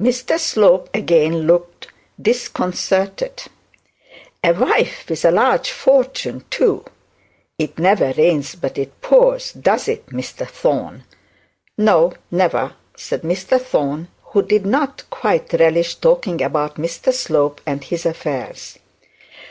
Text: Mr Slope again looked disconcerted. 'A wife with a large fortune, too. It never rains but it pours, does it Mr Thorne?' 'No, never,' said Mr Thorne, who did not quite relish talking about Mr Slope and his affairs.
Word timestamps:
Mr 0.00 0.38
Slope 0.40 0.88
again 0.94 1.46
looked 1.46 1.88
disconcerted. 2.18 3.42
'A 4.42 4.52
wife 4.54 5.04
with 5.06 5.22
a 5.22 5.30
large 5.30 5.70
fortune, 5.70 6.42
too. 6.48 6.82
It 7.58 7.78
never 7.78 8.14
rains 8.16 8.54
but 8.54 8.78
it 8.78 8.98
pours, 9.02 9.52
does 9.52 9.86
it 9.86 10.06
Mr 10.06 10.48
Thorne?' 10.48 11.04
'No, 11.76 12.14
never,' 12.30 12.72
said 12.96 13.20
Mr 13.20 13.60
Thorne, 13.60 14.08
who 14.32 14.40
did 14.40 14.64
not 14.64 15.02
quite 15.10 15.52
relish 15.52 15.96
talking 15.96 16.40
about 16.42 16.76
Mr 16.76 17.12
Slope 17.12 17.60
and 17.66 17.84
his 17.84 18.06
affairs. 18.06 18.78